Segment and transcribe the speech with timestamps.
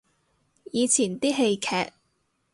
[0.71, 1.93] 以前啲戲劇